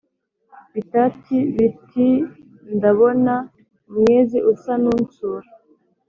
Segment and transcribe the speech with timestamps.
[0.73, 3.33] bitati bitndabona
[3.89, 5.47] umwezi usa n' unsura